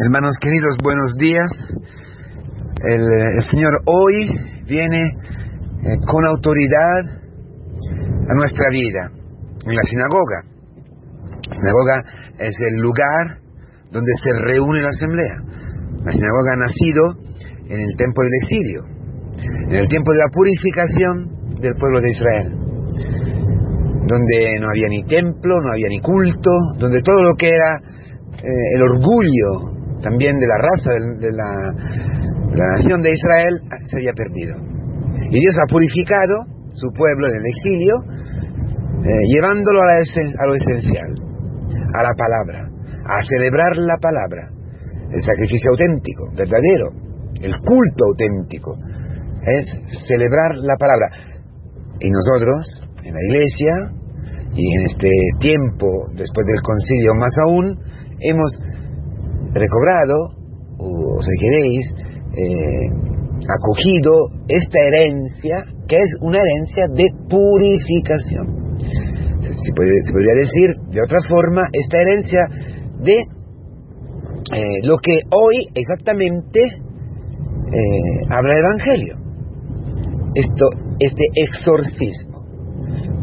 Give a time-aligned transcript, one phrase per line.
[0.00, 1.50] Hermanos queridos, buenos días.
[2.88, 4.30] El, el Señor hoy
[4.64, 7.00] viene eh, con autoridad
[8.30, 9.10] a nuestra vida
[9.66, 10.44] en la sinagoga.
[11.48, 12.04] La sinagoga
[12.38, 13.42] es el lugar
[13.90, 15.34] donde se reúne la asamblea.
[16.04, 17.02] La sinagoga ha nacido
[17.66, 18.82] en el tiempo del exilio,
[19.66, 22.54] en el tiempo de la purificación del pueblo de Israel,
[24.06, 27.80] donde no había ni templo, no había ni culto, donde todo lo que era
[28.44, 31.50] eh, el orgullo también de la raza de, la,
[32.54, 34.56] la, nación de Israel se había perdido.
[35.30, 36.34] Y Dios ha purificado
[36.72, 37.94] su pueblo en el exilio,
[39.04, 41.14] eh, llevándolo a, la, a lo esencial,
[41.94, 42.68] a la palabra,
[43.04, 44.50] a celebrar la palabra,
[45.10, 46.92] el sacrificio auténtico, verdadero,
[47.42, 48.76] el culto auténtico,
[49.42, 51.10] es celebrar la palabra.
[52.00, 53.92] Y nosotros, en la iglesia,
[54.54, 55.10] y en este
[55.40, 57.78] tiempo, después del concilio más aún,
[58.20, 58.56] hemos
[59.52, 60.14] recobrado,
[60.78, 61.90] o si queréis,
[62.36, 63.08] eh,
[63.48, 64.12] acogido
[64.48, 68.78] esta herencia, que es una herencia de purificación.
[69.40, 72.40] Se, puede, se podría decir de otra forma, esta herencia
[73.00, 73.14] de
[74.52, 79.16] eh, lo que hoy exactamente eh, habla el Evangelio.
[80.34, 80.66] Esto,
[81.00, 82.27] este exorcismo.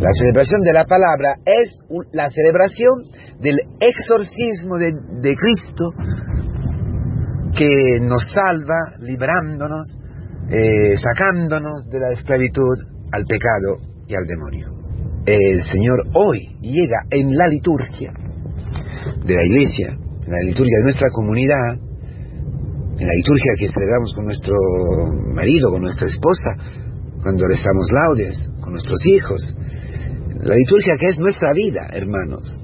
[0.00, 1.78] La celebración de la palabra es
[2.12, 3.04] la celebración
[3.38, 5.92] del exorcismo de, Cristo
[7.54, 9.98] que nos salva, librándonos,
[10.48, 12.78] eh, sacándonos de la esclavitud
[13.12, 13.76] al pecado
[14.08, 14.68] y al demonio.
[15.26, 18.10] El Señor hoy llega en la liturgia
[19.26, 21.76] de la iglesia, en la liturgia de nuestra comunidad,
[22.98, 24.56] en la liturgia que celebramos con nuestro
[25.34, 26.56] marido, con nuestra esposa,
[27.22, 29.56] cuando rezamos laudes, con nuestros hijos,
[30.42, 32.58] la liturgia que es nuestra vida, hermanos,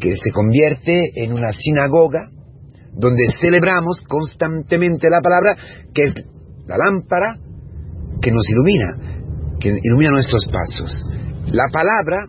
[0.00, 2.28] que se convierte en una sinagoga
[2.94, 5.56] donde celebramos constantemente la palabra,
[5.94, 6.14] que es
[6.66, 7.38] la lámpara
[8.20, 11.06] que nos ilumina, que ilumina nuestros pasos.
[11.46, 12.26] La palabra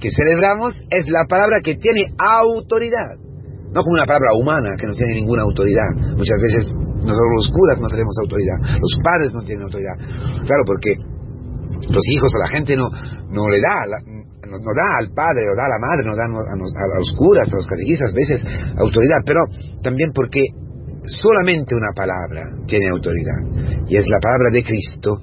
[0.00, 3.18] que celebramos es la palabra que tiene autoridad,
[3.72, 6.14] no como una palabra humana que no tiene ninguna autoridad.
[6.16, 9.96] Muchas veces nosotros los curas no tenemos autoridad, los padres no tienen autoridad.
[10.46, 10.94] Claro, porque
[11.90, 12.88] los hijos a la gente no,
[13.30, 13.86] no le da,
[14.48, 17.48] no, no, da al padre, o da a la madre, no da a, los curas,
[17.48, 18.40] a los catequistas, a veces
[18.78, 19.40] autoridad, pero
[19.82, 20.42] también porque
[21.04, 25.20] solamente una palabra tiene autoridad, y es la palabra de Cristo,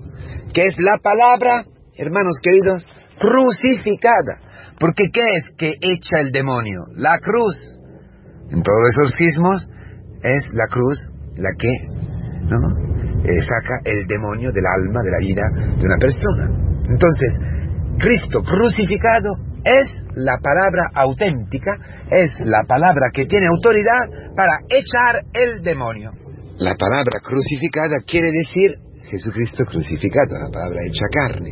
[0.54, 1.66] que es la palabra,
[1.98, 2.86] hermanos queridos,
[3.20, 4.46] crucificada.
[4.80, 6.82] Porque ¿qué es que echa el demonio?
[6.96, 7.56] La cruz.
[8.52, 9.70] En todos los exorcismos
[10.22, 11.00] es la cruz
[11.38, 11.74] la que
[13.26, 15.44] eh, saca el demonio del alma, de la vida
[15.78, 16.46] de una persona.
[16.88, 17.55] Entonces,
[17.98, 19.30] Cristo crucificado
[19.64, 21.72] es la palabra auténtica,
[22.10, 26.12] es la palabra que tiene autoridad para echar el demonio.
[26.60, 31.52] La palabra crucificada quiere decir Jesucristo crucificado, la palabra hecha carne,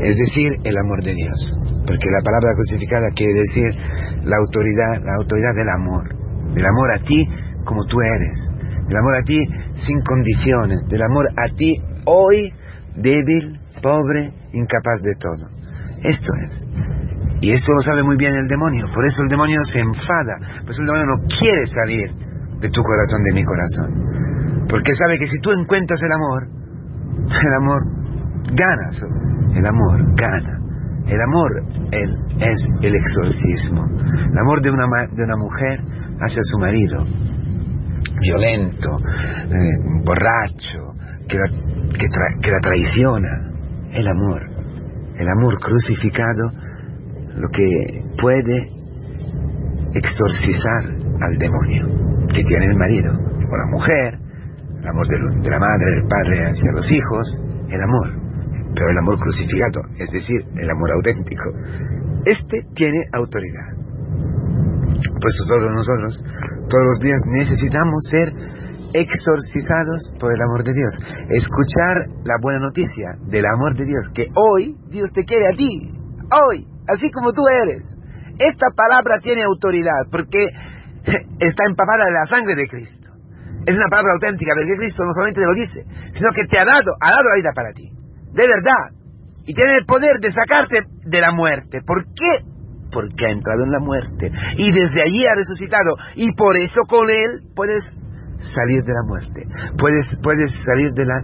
[0.00, 1.52] es decir, el amor de Dios,
[1.86, 3.68] porque la palabra crucificada quiere decir
[4.24, 6.04] la autoridad, la autoridad del amor,
[6.54, 7.26] del amor a ti
[7.64, 8.34] como tú eres,
[8.88, 9.38] del amor a ti
[9.84, 12.52] sin condiciones, del amor a ti hoy
[12.96, 15.48] débil, pobre, incapaz de todo.
[16.02, 16.72] Esto es.
[17.42, 18.86] Y esto lo sabe muy bien el demonio.
[18.94, 20.38] Por eso el demonio se enfada.
[20.62, 22.08] Por eso el demonio no quiere salir
[22.60, 24.66] de tu corazón, de mi corazón.
[24.68, 26.46] Porque sabe que si tú encuentras el amor,
[27.26, 27.82] el amor
[28.54, 28.88] gana.
[29.54, 30.58] El amor gana.
[31.06, 33.84] El amor es el exorcismo.
[33.84, 35.80] El amor de una, de una mujer
[36.20, 37.04] hacia su marido.
[38.20, 40.94] Violento, eh, borracho,
[41.28, 43.51] que la, que la traiciona.
[43.92, 44.62] El amor
[45.18, 46.50] el amor crucificado
[47.36, 48.66] lo que puede
[49.94, 50.82] exorcizar
[51.20, 51.86] al demonio
[52.28, 54.18] que tiene el marido o la mujer,
[54.80, 58.08] el amor de, la madre, del padre hacia los hijos, el amor,
[58.74, 61.44] pero el amor crucificado, es decir, el amor auténtico,
[62.24, 63.76] este tiene autoridad.
[65.20, 66.24] Pues todos nosotros,
[66.68, 68.32] todos los días necesitamos ser
[68.94, 70.92] exorcizados por el amor de Dios.
[71.30, 75.92] Escuchar la buena noticia del amor de Dios, que hoy Dios te quiere a ti,
[76.30, 77.86] hoy, así como tú eres.
[78.38, 80.38] Esta palabra tiene autoridad porque
[81.38, 83.10] está empapada de la sangre de Cristo.
[83.66, 85.84] Es una palabra auténtica, porque Cristo no solamente te lo dice,
[86.14, 87.90] sino que te ha dado, ha dado la vida para ti.
[88.32, 88.98] De verdad.
[89.44, 91.80] Y tiene el poder de sacarte de la muerte.
[91.86, 92.42] ¿Por qué?
[92.90, 94.30] Porque ha entrado en la muerte.
[94.56, 95.94] Y desde allí ha resucitado.
[96.16, 97.84] Y por eso con Él puedes
[98.42, 99.46] salir de la muerte,
[99.78, 101.18] puedes, puedes salir de la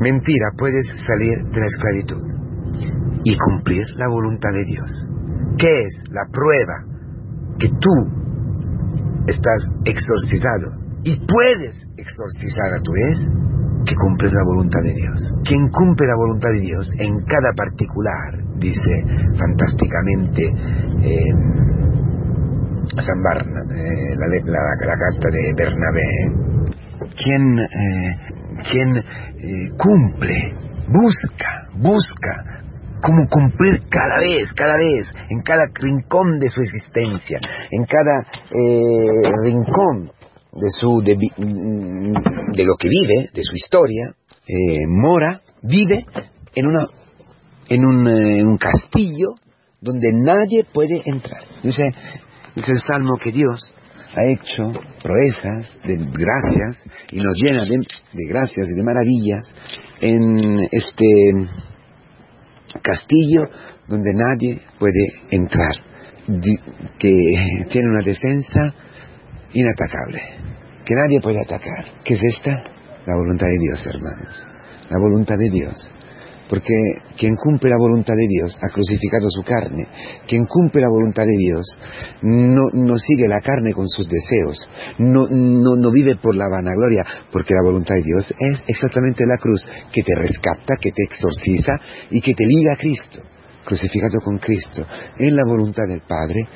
[0.00, 2.22] mentira, puedes salir de la esclavitud
[3.24, 4.90] y cumplir la voluntad de Dios.
[5.58, 6.84] ¿Qué es la prueba
[7.58, 7.90] que tú
[9.26, 13.16] estás exorcizado y puedes exorcizar a tu vez,
[13.86, 15.32] que cumples la voluntad de Dios.
[15.44, 18.92] Quien cumple la voluntad de Dios en cada particular, dice
[19.38, 20.42] fantásticamente
[21.00, 21.32] eh,
[22.96, 26.08] San Barna, eh, la, carta de Bernabé,
[27.16, 28.16] quien, eh,
[28.68, 29.04] quien
[29.76, 30.54] cumple,
[30.88, 32.64] busca, busca
[33.02, 37.40] cómo cumplir cada vez, cada vez, en cada rincón de su existencia,
[37.70, 38.26] en cada
[39.42, 40.12] rincón
[40.52, 44.12] de, su, de, de, lo que vive, de su historia,
[44.88, 46.04] mora, vive
[46.54, 46.86] en una
[47.70, 49.28] en un, eh, un castillo
[49.80, 51.42] donde nadie puede entrar.
[51.62, 51.94] Dice,
[52.60, 53.72] dice el Salmo que Dios
[54.14, 59.54] ha hecho proezas de gracias y nos llena de, de, gracias y de maravillas
[60.00, 61.04] en este
[62.82, 63.44] castillo
[63.88, 65.72] donde nadie puede entrar,
[66.98, 68.74] que tiene una defensa
[69.52, 70.20] inatacable,
[70.84, 72.02] que nadie puede atacar.
[72.04, 72.52] ¿Qué es esta?
[73.06, 74.46] La voluntad de Dios, hermanos.
[74.90, 75.90] La voluntad de Dios
[76.50, 76.74] porque
[77.16, 79.86] quien cumple la voluntad de Dios ha crucificado su carne.
[80.26, 81.64] Quien cumple la voluntad de Dios
[82.22, 84.58] no, sigue la carne con sus deseos,
[84.98, 89.64] no, no, vive por la vanagloria, porque la voluntad de Dios es exactamente la cruz
[89.92, 91.72] que te rescata, que te exorciza
[92.10, 93.20] y que te liga a Cristo.
[93.64, 94.84] Crucificado con Cristo,
[95.18, 96.48] en la voluntad del Padre,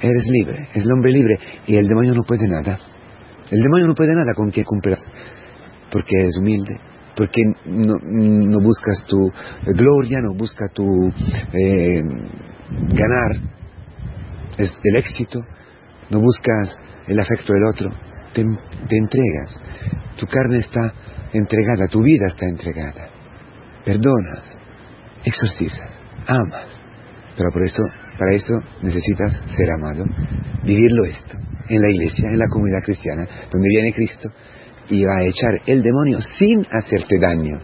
[0.00, 2.78] eres libre, es el hombre libre y el demonio no puede nada.
[3.48, 4.96] El demonio no puede nada con quien cumple,
[5.92, 6.80] porque es humilde,
[7.18, 9.32] porque no, buscas tu
[9.66, 10.84] gloria, no buscas tu
[11.52, 12.00] eh,
[12.94, 13.32] ganar
[14.56, 15.40] el éxito,
[16.10, 16.78] no buscas
[17.08, 17.90] el afecto del otro,
[18.32, 18.44] te,
[18.88, 19.60] te entregas,
[20.16, 20.92] tu carne está
[21.32, 23.08] entregada, tu vida está entregada,
[23.84, 24.60] perdonas,
[25.24, 25.90] exorcizas,
[26.24, 26.68] amas,
[27.36, 27.82] pero por eso,
[28.16, 30.04] para eso necesitas ser amado,
[30.64, 31.36] vivirlo esto,
[31.68, 34.28] en la iglesia, en la comunidad cristiana, donde viene Cristo,
[34.90, 37.58] y va a echar el demonio sin hacerte daño.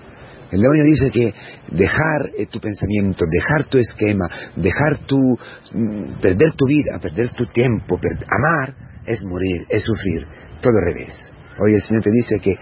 [0.51, 1.33] El demonio dice que
[1.73, 4.27] dejar eh, tu pensamiento, dejar tu esquema,
[4.57, 8.75] dejar tu, mm, perder tu vida, perder tu tiempo, amar
[9.07, 10.27] es morir, es sufrir,
[10.61, 11.13] todo al revés.
[11.61, 12.55] Hoy el Señor te dice que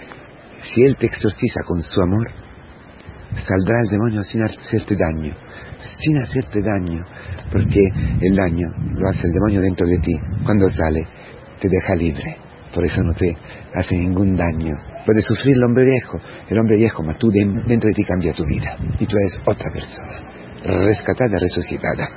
[0.62, 2.30] si Él te exorciza con su amor,
[3.46, 5.34] saldrá el demonio sin hacerte daño,
[5.78, 7.04] sin hacerte daño,
[7.50, 7.80] porque
[8.20, 10.18] el daño lo hace el demonio dentro de ti.
[10.44, 11.06] Cuando sale,
[11.60, 13.36] te deja libre por eso no te
[13.74, 14.74] hace ningún daño.
[15.04, 18.44] Puedes sufrir el hombre viejo, el hombre viejo, pero tú dentro de ti cambia tu
[18.44, 22.08] vida y tú eres otra persona, rescatada, resucitada.